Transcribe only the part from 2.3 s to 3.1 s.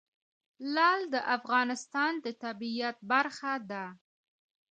طبیعت